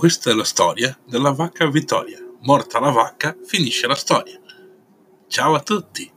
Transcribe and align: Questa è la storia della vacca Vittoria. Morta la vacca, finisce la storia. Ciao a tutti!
Questa 0.00 0.30
è 0.30 0.32
la 0.32 0.44
storia 0.44 0.98
della 1.04 1.30
vacca 1.32 1.68
Vittoria. 1.68 2.16
Morta 2.44 2.80
la 2.80 2.88
vacca, 2.90 3.36
finisce 3.44 3.86
la 3.86 3.94
storia. 3.94 4.40
Ciao 5.26 5.52
a 5.52 5.60
tutti! 5.60 6.10